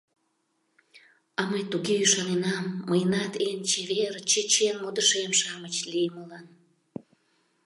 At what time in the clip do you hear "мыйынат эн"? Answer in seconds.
2.89-3.59